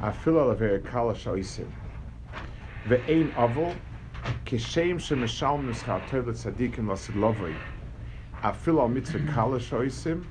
[0.00, 1.66] Afil aver kalash oisim.
[2.86, 3.74] Ve'ein avol
[4.46, 7.54] kishem shemeshal nuschal tov l'tzadikim lasid lovoi
[8.42, 10.24] afil al mitzvah kalash oisim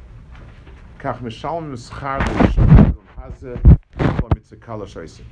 [0.99, 3.59] kach meshal nuschar b'olam hazeh
[3.99, 5.25] afil al mitzvah kalash oisim.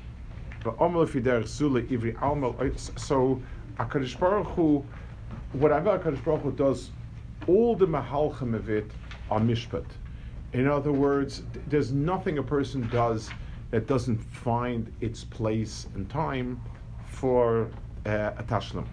[0.64, 3.42] Ve'omer lefider zule ivri almal so
[3.78, 4.84] HaKadosh Baruch Hu,
[5.54, 6.92] whatever HaKadosh Baruch Hu does,
[7.48, 8.92] all the mahalchim of it
[9.32, 9.86] are mishpat.
[10.52, 13.30] In other words, there's nothing a person does
[13.72, 16.62] that doesn't find its place and time
[17.08, 17.70] for
[18.06, 18.86] uh, a tashlim.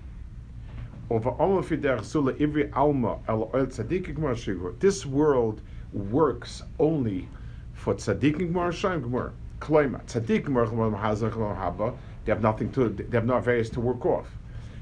[4.80, 5.60] This world
[5.92, 7.28] works only
[7.74, 9.32] for tzaddikim gemar shayim gemar.
[9.60, 11.94] Kloima tzaddikim gemar hazak haba.
[12.24, 12.88] They have nothing to.
[12.88, 14.28] They have no various to work off.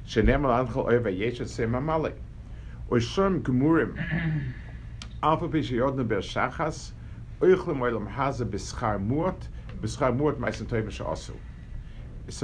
[0.07, 2.13] Shenem al anchel oiva yesh same amale.
[2.91, 3.97] Oisham gemurim.
[5.23, 6.93] Alpha bishayodne ber shachas.
[7.41, 9.49] Oichlem oilam haza bischar muat.
[9.87, 10.09] So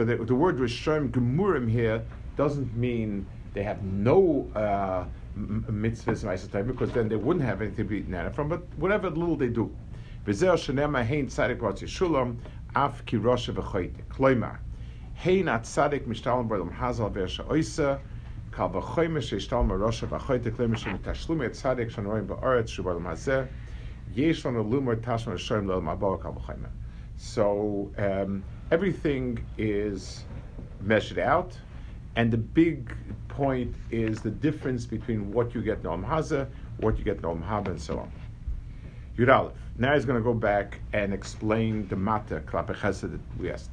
[0.04, 5.04] the, the word rishon gemurim here doesn't mean they have no uh,
[5.36, 8.48] mitzvahs ma'asen toivish because then they wouldn't have anything to be eaten from.
[8.48, 9.76] But whatever little they do,
[10.26, 12.38] v'zer shenema hein tzadik ratz yishulam
[12.74, 14.58] af ki rosha v'choyte.
[15.14, 18.00] Hein at tzadik mishtalim b'olam hazal v'ersha oisa
[18.50, 23.48] kal v'choyme sheishtalim rosha v'choyte kloimar shemitashlume tzadik shanorim b'oretz shubalam hazer
[24.06, 26.68] yesh lanu lumor tashma shem lo mabor kal v'choyme.
[27.16, 30.24] So um, everything is
[30.80, 31.56] measured out,
[32.14, 32.94] and the big
[33.28, 37.42] point is the difference between what you get in Haza, what you get in Om
[37.42, 38.12] Haba, and so on.
[39.18, 39.54] Yud Aleph.
[39.78, 43.70] Now he's going to go back and explain the matter, Klape Chesed that we asked.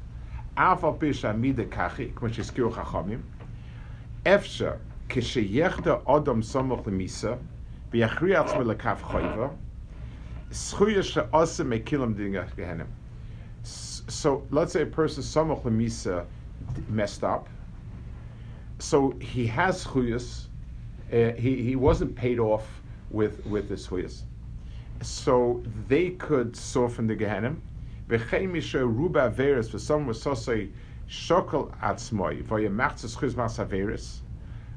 [0.56, 3.22] Af al pi kachi, kmo shizkiru chachamim,
[4.24, 4.78] efsha,
[5.08, 7.38] kisheyechta odom somoch lemisa,
[7.92, 9.50] v'yachri atzme lekav choyva,
[10.50, 11.02] schuya
[11.64, 12.86] mekilam dinga gehenem.
[14.08, 16.26] So let's say a person samach lemisa
[16.88, 17.48] messed up.
[18.78, 20.46] So he has chuyas.
[21.12, 24.22] Uh, he he wasn't paid off with with the chuyas.
[25.00, 27.56] So they could soften the Gehenim.
[28.08, 30.70] V'chein misha ruba averis for some was sosei
[31.08, 34.20] shokol atzmoi v'yemach tzchuz mas averis.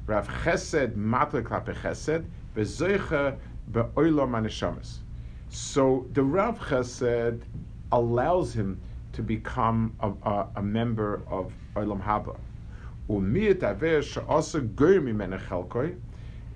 [0.06, 2.24] Rav Chesed matel klape Chesed
[2.56, 3.36] v'zoicha
[3.70, 4.98] be'olam aneshamas.
[5.50, 7.42] So the Rav Chesed
[7.92, 8.80] allows him
[9.18, 12.36] to become a, a, a member of Olam Haba.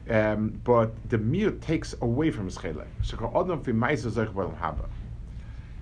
[0.09, 4.57] Um, but the mir takes away from his so Shekar odom fi ma'isa zoich b'olam
[4.61, 4.87] haba.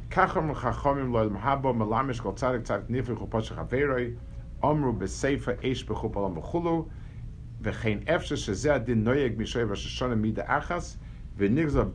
[0.09, 4.17] Kacham chachomim lo'olam haba melamish kol tzadik tzadik chupot
[4.63, 6.35] omru b'seifa eish b'chup olam
[7.63, 9.37] v'chein efshe adin noyeg
[10.17, 10.97] mida achas
[11.39, 11.93] v'nigzav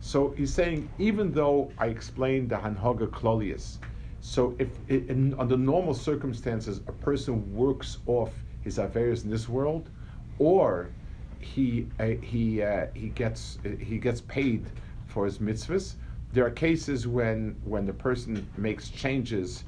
[0.00, 3.78] so he's saying, even though I explained the Hanhaga Claudius,
[4.20, 9.90] so if in, under normal circumstances a person works off his affairs in this world,
[10.38, 10.90] or
[11.38, 14.70] he uh, he uh, he gets uh, he gets paid
[15.06, 15.96] for his mitzvahs.
[16.32, 19.64] There are cases when when the person makes changes,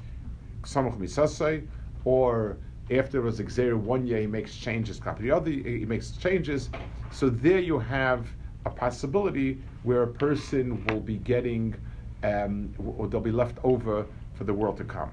[2.03, 2.57] or
[2.91, 4.99] after was Xer one year, he makes changes.
[5.19, 6.69] The other, he makes changes.
[7.11, 8.27] So there you have
[8.65, 11.75] a possibility where a person will be getting,
[12.23, 15.11] um, or they'll be left over for the world to come.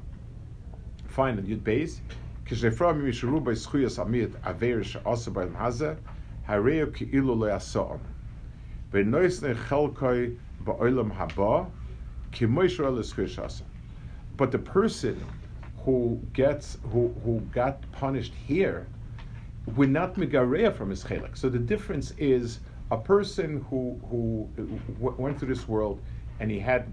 [1.06, 2.00] Finally, Yud Beis.
[14.36, 15.24] But the person
[15.84, 18.86] who gets who, who got punished here
[19.76, 21.36] we're not megareya from his chelik.
[21.36, 24.48] So the difference is a person who who
[24.98, 26.00] went through this world
[26.40, 26.86] and he had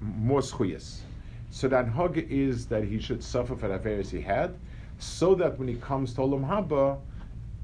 [0.00, 1.00] more schuyas.
[1.50, 4.54] So that hug is that he should suffer for the affairs he had,
[4.98, 6.98] so that when he comes to Olam Haba,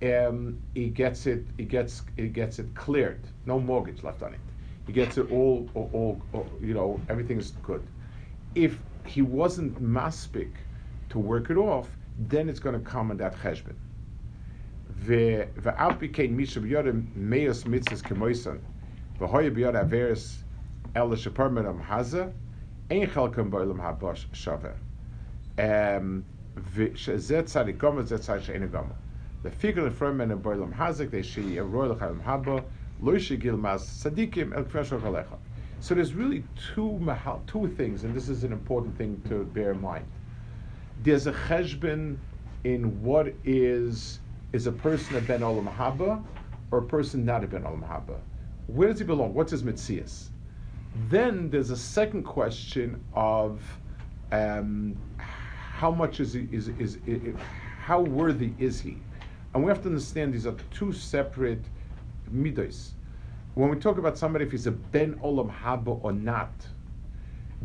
[0.02, 3.20] um, he gets it, he gets, he gets it cleared.
[3.46, 4.40] No mortgage left on it.
[4.86, 7.86] He gets it all, all, all, all you know, everything is good.
[8.54, 10.52] If he wasn't maspik
[11.10, 11.88] to work it off,
[12.18, 13.74] then it's going to come in that cheshbon.
[19.18, 20.38] V'hoya biyad averis
[20.94, 22.32] el sheparmenam haza,
[22.90, 24.74] ein chalkem ba'olam habash shave.
[25.58, 26.24] Um,
[26.56, 28.94] Zet tzadik gama, zet tzadik she'enu gama.
[29.42, 32.64] The figure in front of ba'olam hazik, they she royal chalim haba,
[33.00, 35.38] lo shigil mas tzadikim el kfeshor chalecha.
[35.80, 36.44] So there's really
[36.74, 40.06] two mahal, two things, and this is an important thing to bear in mind.
[41.02, 42.16] There's a cheshbon
[42.64, 44.20] in what is
[44.52, 46.24] is a person a ben olam haba
[46.70, 48.18] or a person not a ben olam haba.
[48.66, 49.34] Where does he belong?
[49.34, 50.30] What's his mitzias?
[51.08, 53.62] Then there's a second question of
[54.32, 57.36] um, how much is he is, is, is,
[57.78, 58.96] how worthy is he?
[59.54, 61.64] And we have to understand these are two separate
[62.32, 62.95] midos.
[63.56, 66.52] When we talk about somebody if he's a ben olam haba or not,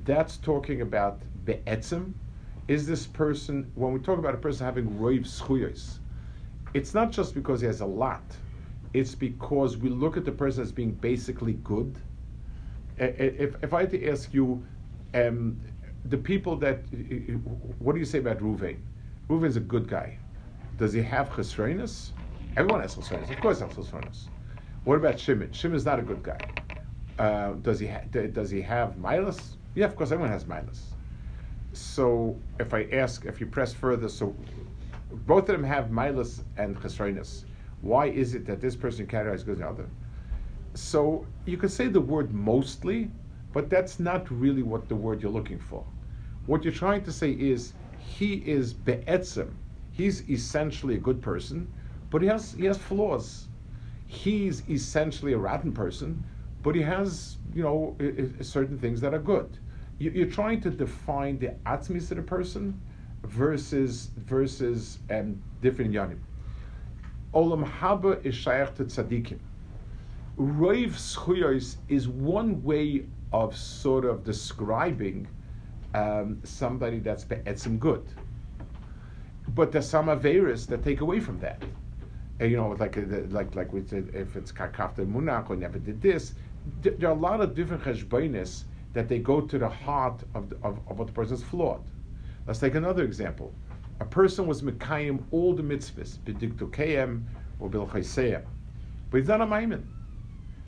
[0.05, 2.13] that's talking about be'etzim.
[2.69, 5.97] Is this person when we talk about a person having roiv schuyos?
[6.73, 8.23] It's not just because he has a lot.
[8.93, 11.99] It's because we look at the person as being basically good.
[12.97, 14.65] If, if I had to ask you,
[15.13, 15.59] um,
[16.05, 16.85] the people that,
[17.79, 18.77] what do you say about Ruvain?
[19.29, 20.17] Ruvain's a good guy.
[20.77, 22.11] Does he have chesroinus?
[22.55, 23.29] Everyone has chesroinus.
[23.29, 24.29] Of course, has chesroinus.
[24.83, 25.51] What about Shimon?
[25.51, 26.39] Shimon's not a good guy.
[27.19, 29.57] Uh, does he ha- does he have milas?
[29.75, 30.95] Yeah, of course, everyone has milas.
[31.74, 34.36] So if I ask, if you press further, so
[35.12, 37.45] both of them have milas and chesroinus.
[37.81, 39.89] Why is it that this person categorized good the other?
[40.74, 43.12] So you could say the word mostly,
[43.54, 45.86] but that's not really what the word you're looking for.
[46.48, 49.54] What you're trying to say is he is be'etzim.
[49.92, 51.72] He's essentially a good person,
[52.10, 53.48] but he has he has flaws.
[54.11, 56.21] He's essentially a rotten person,
[56.63, 57.95] but he has you know
[58.41, 59.57] certain things that are good.
[59.99, 62.77] You, are trying to define the atzmis of the person
[63.23, 66.19] versus versus um, different yanim.
[67.33, 69.39] Olam haba is shaykh to tzaddikim.
[70.37, 75.25] Roiv schuyos is one way of sort of describing
[75.93, 78.05] um, somebody that's be'etzim good.
[79.47, 81.63] But there's some averis that take away from that.
[82.41, 85.77] And, you know, like uh, like like we said, if it's kakafta munach or never
[85.77, 86.33] did this,
[86.81, 90.79] there are a lot of different cheshbonis that they go to the heart of, of,
[90.88, 91.83] of what the person is flawed.
[92.47, 93.53] Let's take another example.
[93.99, 97.21] A person was mekayim all the mitzvahs, b'diktukayim
[97.59, 98.41] or bilchayseim,
[99.11, 99.83] but he's not a maimin.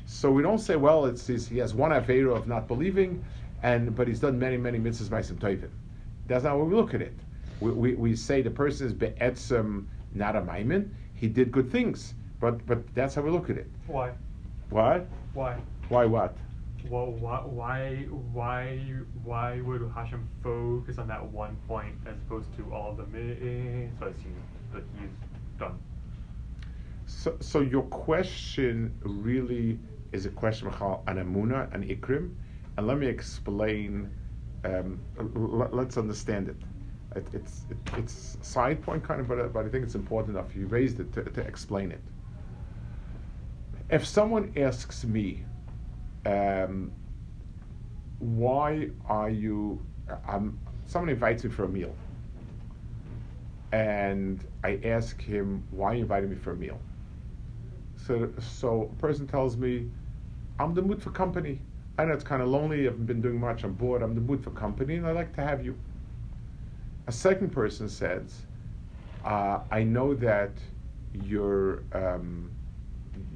[0.05, 3.25] So we don't say, well, it's, he has one avera of not believing,
[3.63, 5.71] and but he's done many, many mitzvahs by some tovim.
[6.27, 7.17] That's not how we look at it.
[7.61, 10.91] We, we, we say the person is be'etzim, not a maimin.
[11.23, 13.71] He did good things, but but that's how we look at it.
[13.87, 14.11] Why?
[14.71, 15.03] Why?
[15.33, 15.55] Why?
[15.87, 16.35] Why what?
[16.89, 18.77] Well, why, why, why,
[19.23, 24.17] why would Hashem focus on that one point as opposed to all of the mitzvahs
[24.73, 25.15] that he's
[25.57, 25.79] done?
[27.05, 29.79] So, so your question really
[30.11, 32.31] is a question about an amuna, an ikrim,
[32.75, 34.11] and let me explain.
[34.65, 36.57] Um, l- let's understand it.
[37.15, 40.55] It it's it, it's side point kind of, but, but I think it's important enough.
[40.55, 42.01] You raised it to, to explain it.
[43.89, 45.43] If someone asks me,
[46.25, 46.91] um,
[48.19, 49.85] why are you?
[50.27, 51.95] Um, someone invites me for a meal,
[53.71, 56.79] and I ask him, why you invited me for a meal?
[57.95, 59.89] So, so a person tells me,
[60.59, 61.61] I'm the mood for company.
[61.97, 62.81] I know it's kind of lonely.
[62.81, 63.63] I haven't been doing much.
[63.63, 64.01] I'm bored.
[64.01, 65.77] I'm the mood for company, and I'd like to have you.
[67.07, 68.45] A second person says,
[69.25, 70.51] uh, I know that
[71.13, 72.51] you're, um,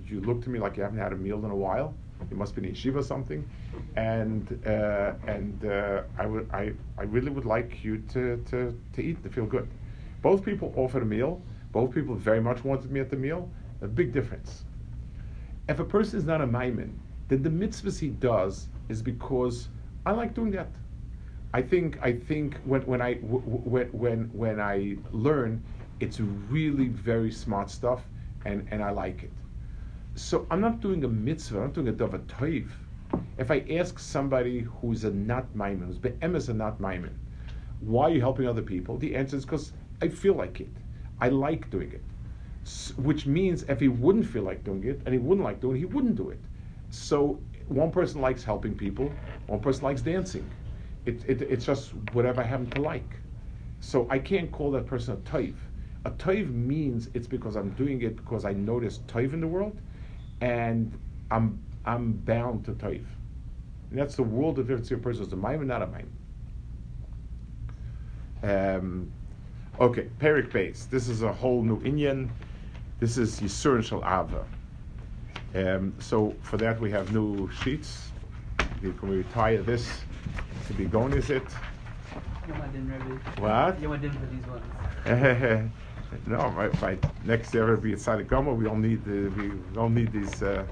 [0.06, 1.94] you look to me like you haven't had a meal in a while.
[2.32, 3.48] You must be in yeshiva or something,
[3.96, 9.02] and uh, and uh, I would I, I really would like you to, to, to
[9.02, 9.68] eat to feel good.
[10.24, 11.42] Both people offered a meal.
[11.72, 13.50] Both people very much wanted me at the meal.
[13.82, 14.64] A big difference.
[15.70, 16.94] If a person is not a maimin,
[17.28, 19.68] then the mitzvahs he does is because
[20.06, 20.70] I like doing that.
[21.54, 25.64] I think I think when when I when when when I learn,
[26.00, 28.04] it's really very smart stuff,
[28.46, 29.32] and and I like it.
[30.16, 31.58] So I'm not doing a mitzvah.
[31.58, 32.70] I'm not doing a davar toiv.
[33.38, 37.14] If I ask somebody who's a not maimin, who's be'emes a not maimin,
[37.80, 38.98] why are you helping other people?
[38.98, 40.70] The answer is because I feel like it.
[41.22, 42.04] I like doing it
[42.98, 45.80] which means if he wouldn't feel like doing it and he wouldn't like doing it,
[45.80, 46.40] he wouldn't do it.
[46.90, 49.12] So one person likes helping people,
[49.48, 50.50] one person likes dancing.
[51.08, 53.16] It, it, it's just whatever I happen to like.
[53.80, 55.56] So I can't call that person a toiv.
[56.04, 59.80] A toiv means it's because I'm doing it because I notice toiv in the world,
[60.42, 60.92] and
[61.32, 63.06] I'm I'm bound to toiv.
[63.90, 66.12] And that's the world of difference person is a maim and not a maim.
[68.44, 69.12] Um,
[69.80, 70.86] okay, Perik base.
[70.86, 72.30] This is a whole new Indian.
[73.00, 74.46] This is Yisur Shal Ava.
[75.56, 78.12] Um, so for that we have new sheets.
[78.82, 79.90] You can retire this
[80.68, 81.44] to be gone, is it?
[82.48, 83.42] Yom Adin, Rebbe.
[83.42, 83.80] What?
[83.80, 85.72] Yom for these ones.
[86.28, 88.54] no, by, by next year it'll be a Sadiq Gomer.
[88.54, 90.42] We don't need the, we don't need these.
[90.42, 90.66] Uh...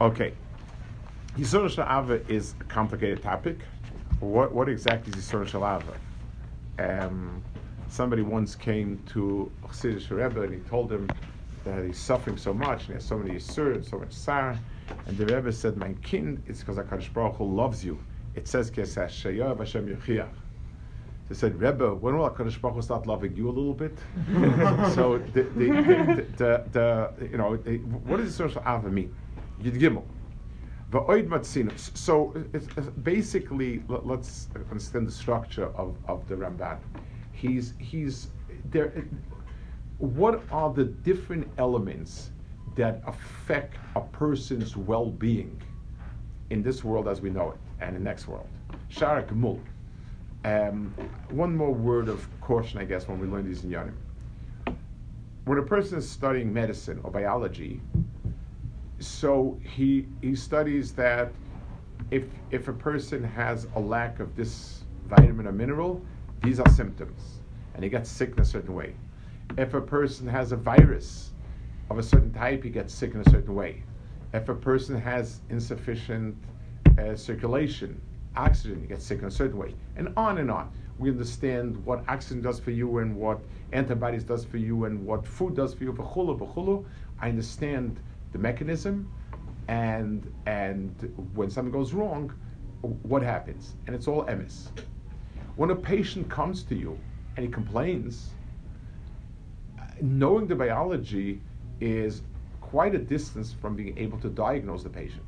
[0.00, 0.32] Okay,
[1.36, 3.58] Yisur Sha'ava is a complicated topic.
[4.20, 5.94] What what exactly is Yisur Sha'ava?
[6.78, 7.42] Um,
[7.88, 11.10] somebody once came to Chassidish Rebbe and he told him
[11.64, 14.58] that he's suffering so much and he has so many Yisur and so much Sar.
[15.06, 17.98] And the Rebbe said, "My kin, it's because Hakadosh Baruch Hu loves you.
[18.34, 20.34] It says, "Kesash Shayav Hashem Yechiach."
[21.30, 23.96] They said, Rebbe, when will HaKadosh Baruch Hu start loving you a little bit?
[24.96, 29.14] so the, the, the, the, the, you know, what does the social ava mean?
[29.62, 30.02] Yud Gimel.
[30.90, 31.70] Va'oid matzina.
[31.96, 36.78] So it's, it's basically, let, us understand the structure of, of the Ramban.
[37.30, 38.30] He's, he's
[38.64, 39.04] there.
[39.98, 42.32] What are the different elements
[42.80, 45.60] that affect a person's well-being
[46.48, 48.48] in this world as we know it and the next world?
[48.90, 49.60] Shara Gemul.
[50.44, 50.94] Um,
[51.28, 53.92] one more word of caution, I guess, when we learn these in Yanim.
[55.44, 57.82] When a person is studying medicine or biology,
[58.98, 61.32] so he he studies that
[62.10, 66.02] if if a person has a lack of this vitamin or mineral,
[66.42, 67.40] these are symptoms,
[67.74, 68.94] and he gets sick in a certain way.
[69.58, 71.32] If a person has a virus
[71.90, 73.82] of a certain type, he gets sick in a certain way.
[74.32, 76.36] If a person has insufficient
[76.98, 78.00] uh, circulation,
[78.36, 80.70] oxygen, you get sick in a certain way, and on and on.
[80.98, 83.40] We understand what oxygen does for you and what
[83.72, 85.92] antibodies does for you and what food does for you.
[85.92, 86.84] V'chulu, v'chulu.
[87.20, 87.98] I understand
[88.32, 89.10] the mechanism,
[89.66, 92.32] and and when something goes wrong,
[93.02, 93.74] what happens?
[93.86, 94.68] And it's all emes.
[95.56, 96.96] When a patient comes to you
[97.36, 98.30] and he complains,
[100.00, 101.40] knowing the biology
[101.80, 102.22] is
[102.60, 105.24] quite a distance from being able to diagnose the patient.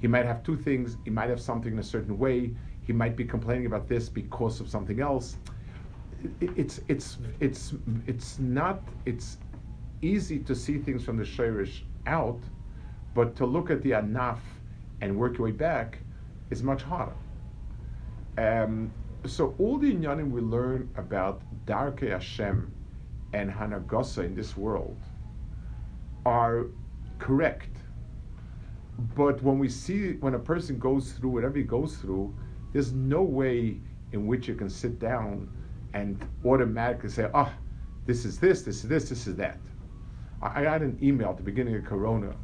[0.00, 0.96] He might have two things.
[1.04, 2.52] He might have something in a certain way.
[2.82, 5.36] He might be complaining about this because of something else.
[6.40, 7.74] It, it's it's it's
[8.06, 9.38] it's not it's
[10.02, 12.40] easy to see things from the shirish out,
[13.14, 14.38] but to look at the anaf
[15.02, 15.98] and work your way back
[16.50, 17.12] is much harder.
[18.38, 18.92] Um,
[19.26, 22.72] so all the inyanim we learn about Darkei Hashem
[23.34, 24.96] and Hanagosa in this world
[26.24, 26.66] are
[27.18, 27.70] correct
[29.14, 32.34] but when we see, when a person goes through whatever he goes through,
[32.72, 33.80] there's no way
[34.12, 35.48] in which you can sit down
[35.94, 37.50] and automatically say, oh,
[38.06, 39.58] this is this, this is this, this is that.
[40.42, 42.34] I, got an email at the beginning of Corona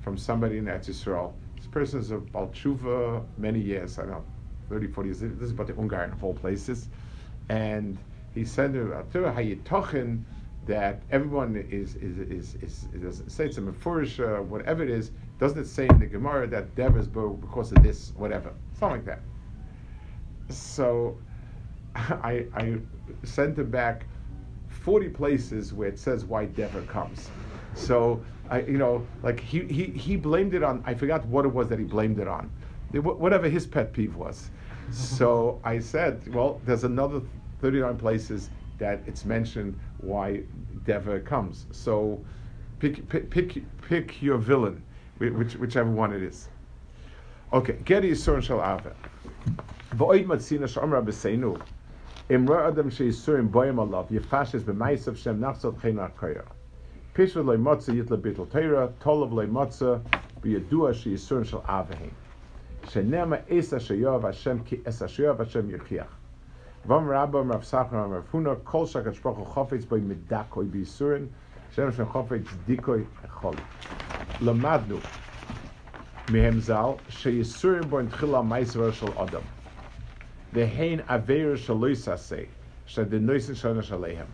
[0.00, 1.32] from somebody in Eretz Yisrael.
[1.56, 4.24] This person is a Balchuva many years, I don't know,
[4.68, 5.20] 30, 40 years.
[5.20, 6.88] This is about the Ungarn of all places.
[7.48, 7.98] And
[8.34, 8.74] he said
[9.12, 10.24] how you talking
[10.68, 14.90] that everyone is, is, is, is, is, is say it's a mefurish, uh, whatever it
[14.90, 15.10] is,
[15.40, 18.52] doesn't it say in the Gemara that Dev is because of this, whatever?
[18.78, 19.20] Something like that.
[20.54, 21.16] So
[21.96, 22.76] I, I
[23.24, 24.04] sent him back
[24.68, 27.30] 40 places where it says why Dever comes.
[27.74, 31.52] So I, you know, like he, he, he blamed it on, I forgot what it
[31.52, 32.50] was that he blamed it on.
[32.92, 34.50] Whatever his pet peeve was.
[34.90, 37.22] so I said, well, there's another
[37.60, 40.42] 39 places that it's mentioned why
[40.84, 41.66] Deva comes.
[41.72, 42.24] So
[42.78, 44.82] pick, pick, pick, pick your villain,
[45.18, 46.48] which, whichever one it is.
[47.52, 48.90] Okay, get Yisur Shal Ave.
[49.94, 51.62] V'oid matzina.
[52.28, 54.08] Imra adam boyim alav,
[55.16, 55.80] shem nachzot
[58.50, 60.02] teira, tolav
[60.42, 62.10] b'yadua.
[62.84, 66.08] Shenema esa she'yov Hashem ki esa she'yov Hashem.
[66.86, 71.28] Vam Rabba Rav Sachar Rav Huna Kol Shakat Shprocho Chofetz Boy Medakoi Bisurin
[71.74, 73.06] Shem Shem Chofetz Dikoi
[74.40, 75.00] Lamadnu
[76.60, 77.32] Zal Shal
[80.54, 82.48] Vehein Aveir Shaloi
[82.94, 83.18] the
[83.54, 84.26] Shana Shalehem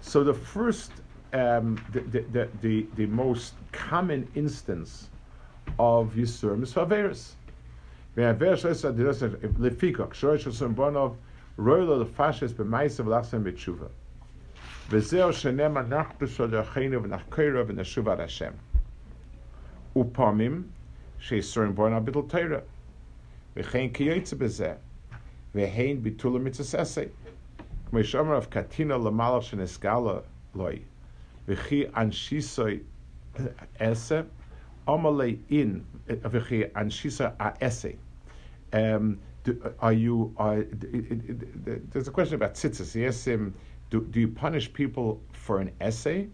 [0.00, 0.92] So the first
[1.32, 5.10] um, the, the, the, the, most common instance
[5.78, 7.32] of Yisurim is for Averis.
[8.16, 11.16] Lefikok, Shorosh Yisurim Bonov,
[11.58, 13.88] Roilo de fashes be meise vlasen mit shuva.
[14.88, 18.54] Ve zeo shene nach besol der khine nach kayre ben shuva da shem.
[19.96, 20.68] U pamim
[21.18, 22.62] she sorn born a bitl tayra.
[23.56, 24.76] Ve khin kiyetze be ze.
[25.52, 27.10] Ve hein bitul mit sesse.
[27.90, 30.22] Kme shomer of katina le malosh in eskala
[30.54, 30.80] loy.
[31.48, 32.82] Ve khi an shisoy
[33.80, 34.24] esse.
[34.86, 37.96] Omale in ve khi an shisa a esse.
[38.72, 39.18] Ehm
[39.80, 40.34] are you?
[40.36, 42.94] Are, it, it, it, there's a question about tzitzis.
[42.94, 43.54] Yes, um,
[43.90, 46.28] do, do you punish people for an essay?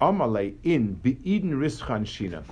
[0.00, 2.42] Amale in Be'eden Rischan Shina.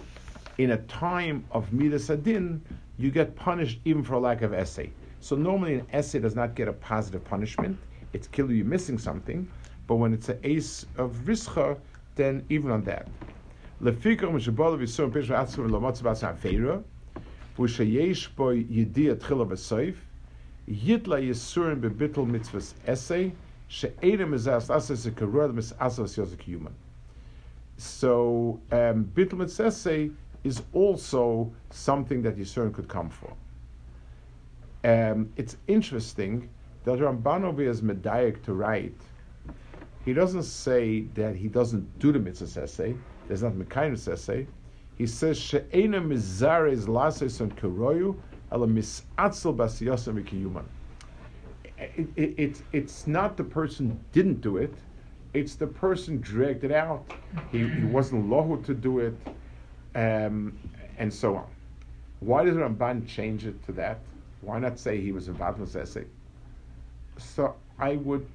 [0.59, 2.61] In a time of Midas Adin,
[2.99, 4.93] you get punished even for a lack of essay.
[5.21, 7.79] So normally an essay does not get a positive punishment.
[8.13, 9.49] It's killer you missing something.
[9.87, 11.79] But when it's an ace of Rischa,
[12.15, 13.09] then even on that.
[17.57, 19.97] V'shayesh Boy Yediyah Tchila V'Soif,
[20.69, 23.33] Yitla Yisurin Bebittel Mitzvahs Essay,
[23.69, 26.75] She'edem Mizas Asas Karur Misasas Yosek Human.
[27.77, 30.11] So, um, Mitzvahs Essay
[30.45, 33.33] is also something that Yisurin could come for.
[34.85, 36.49] Um, it's interesting
[36.85, 39.01] that Ramban is medayik to write.
[40.05, 42.97] He doesn't say that he doesn't do the mitzvah essay.
[43.29, 44.49] There's not mekayim essay.
[44.97, 48.17] He says she'ena mizares lases on keroyu
[48.53, 50.65] ala misatzel basiyasam v'kiyuman.
[52.17, 54.75] It's it's not the person didn't do it.
[55.35, 57.11] It's the person dragged it out.
[57.51, 59.15] He, he wasn't lohu to do it,
[59.95, 60.57] um,
[60.99, 61.47] and so on.
[62.21, 63.99] Why does Ramban change it to that?
[64.43, 66.05] Why not say he was in Vatmas essay?
[67.17, 68.27] So I would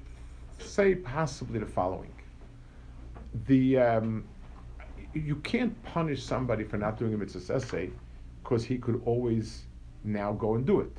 [0.58, 2.12] say possibly the following:
[3.46, 4.24] the um,
[5.18, 7.90] you can't punish somebody for not doing a mitzvah essay
[8.42, 9.64] because he could always
[10.04, 10.96] now go and do it.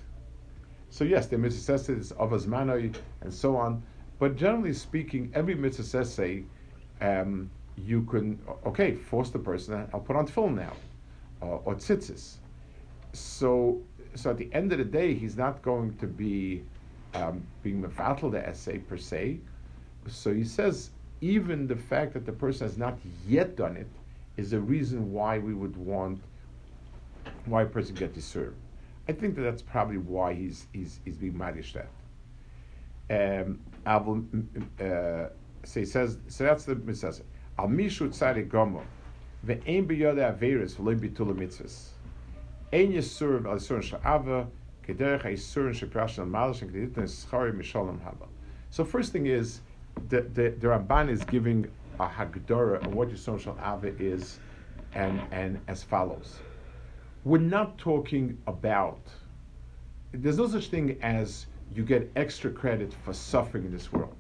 [0.90, 3.84] So yes, the mitzvah essay is of azmanoi and so on,
[4.20, 6.44] but generally speaking, every mitzvah essay
[7.02, 9.88] um, you can okay force the person.
[9.94, 10.74] I'll put on film now,
[11.42, 12.36] uh, or tzitzis.
[13.14, 13.82] So
[14.16, 16.64] so at the end of the day, he's not going to be
[17.14, 19.40] um, being mefatel the essay per se.
[20.08, 22.98] So he says even the fact that the person has not
[23.28, 23.90] yet done it
[24.40, 26.22] is a reason why we would want
[27.46, 28.56] why a person get serve.
[29.08, 31.90] I think that that's probably why he's he's he's being madish that.
[33.12, 35.30] Um, uh,
[35.64, 37.14] so he says so that's the mitzvah.
[37.58, 38.84] Al mishu tzari gomo
[39.46, 41.90] ve'en biyode averis v'loy bitul mitzvahs.
[42.72, 44.48] Ein yisur al yisur sha'ava
[44.88, 48.28] kederech yisur sheprashan al malish and keditin schari mishalom haba.
[48.70, 49.62] So first thing is
[50.10, 51.70] the the, the Ramban is giving
[52.00, 54.40] a hagdara of what yisur sha'ava is,
[54.94, 56.40] and and as follows.
[57.24, 59.02] We're not talking about.
[60.12, 64.16] There's no such thing as you get extra credit for suffering in this world.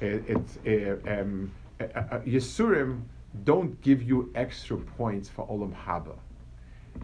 [0.00, 3.02] It, it, um, uh, uh, Yisurim
[3.44, 6.16] don't give you extra points for olam haba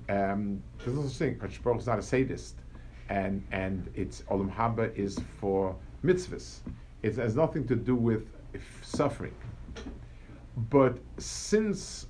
[0.08, 1.34] um, there's no such thing.
[1.62, 2.56] Baruch is not a sadist,
[3.08, 6.60] and and it's olam haba is for mitzvahs.
[7.02, 8.26] It has nothing to do with
[8.82, 9.34] suffering.
[10.56, 12.06] But since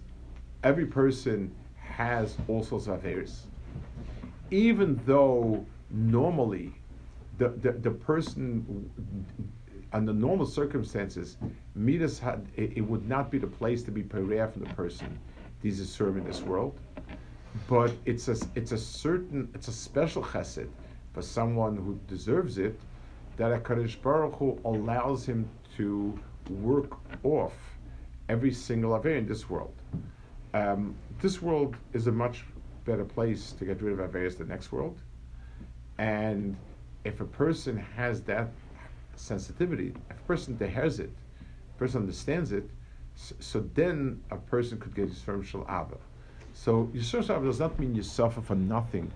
[0.62, 3.46] every person has all sorts of affairs,
[4.50, 6.74] even though normally
[7.38, 8.90] the, the, the person
[9.92, 11.36] under normal circumstances,
[11.74, 15.18] midas had it, it, would not be the place to be pereah from the person.
[15.62, 16.78] These are serving this world
[17.68, 20.68] but it's a it's a certain it's a special chesed
[21.12, 22.78] for someone who deserves it
[23.36, 26.18] that a Kaddish Baruch Hu allows him to
[26.50, 27.52] work off
[28.28, 29.74] every single aver in this world.
[30.52, 32.44] Um, this world is a much
[32.84, 34.98] better place to get rid of averis than the next world,
[35.98, 36.56] and
[37.04, 38.48] if a person has that
[39.16, 41.10] sensitivity, if a person has it,
[41.74, 42.68] a person understands it,
[43.14, 45.96] so, so then a person could get firm shal abba.
[46.52, 49.10] So Yisur Shav does not mean you suffer for nothing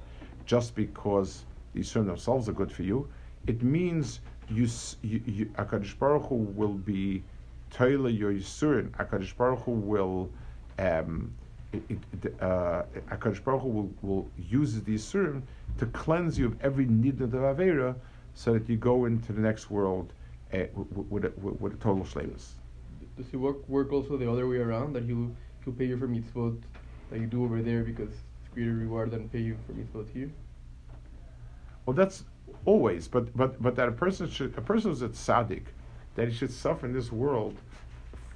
[0.45, 3.09] just because the Yisur themselves are good for you.
[3.47, 4.69] It means you,
[5.03, 7.23] you, you Baruch Hu will be
[7.71, 8.91] Toila your Yisurin.
[8.93, 10.31] Akadosh Baruch Hu will
[10.79, 11.33] um,
[11.73, 15.43] it, it, uh, Akadosh Baruch Hu will, will use the Yisurim
[15.79, 17.95] to cleanse you of every need of Avera
[18.35, 20.13] so that you go into the next world
[20.55, 22.53] uh, with, with, a, with, a total shlemus.
[23.17, 25.31] Does he work, work also the other way around, that he'll,
[25.65, 26.61] he'll pay you for mitzvot
[27.11, 30.31] that you do over there because it's greater reward than pay you for mitzvot here?
[31.85, 32.25] Well, that's
[32.65, 35.65] always, but but but that a person should a person who's a tzaddik,
[36.19, 37.57] that he should suffer in this world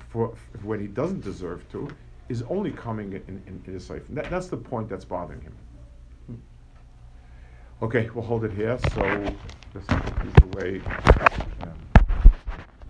[0.09, 1.89] for when he doesn't deserve to,
[2.29, 4.05] is only coming in, in, in his life.
[4.11, 5.57] That, that's the point that's bothering him.
[6.27, 7.85] Hmm.
[7.85, 8.79] Okay, we'll hold it here.
[8.95, 9.01] So
[9.75, 10.81] this is the way.
[11.63, 11.92] Um,